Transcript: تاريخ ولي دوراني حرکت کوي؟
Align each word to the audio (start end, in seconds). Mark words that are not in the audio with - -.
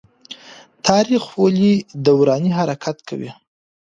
تاريخ 0.87 1.23
ولي 1.41 1.73
دوراني 2.05 2.51
حرکت 2.57 2.97
کوي؟ 3.09 3.31